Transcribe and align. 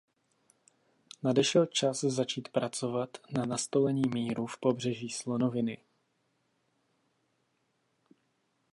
Nadešel 1.23 1.65
čas 1.65 1.99
začít 2.03 2.47
pracovat 2.49 3.17
na 3.31 3.45
nastolení 3.45 4.01
míru 4.13 4.45
v 4.47 4.57
Pobřeží 4.59 5.09
slonoviny. 5.09 5.77